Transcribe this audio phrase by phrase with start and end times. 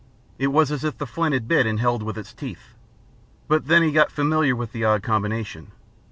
[0.39, 2.73] It was as if the flint had bit and held with its teeth.
[3.47, 5.73] But then he got familiar with the odd combination.